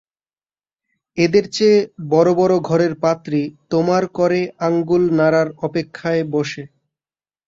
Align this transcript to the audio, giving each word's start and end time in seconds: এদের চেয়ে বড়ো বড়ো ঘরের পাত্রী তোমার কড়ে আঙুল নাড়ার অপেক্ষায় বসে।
এদের 1.17 1.45
চেয়ে 1.55 1.77
বড়ো 2.11 2.33
বড়ো 2.35 2.57
ঘরের 2.69 2.93
পাত্রী 3.03 3.41
তোমার 3.71 4.03
কড়ে 4.17 4.41
আঙুল 4.67 5.03
নাড়ার 5.17 5.47
অপেক্ষায় 5.67 6.23
বসে। 6.33 6.63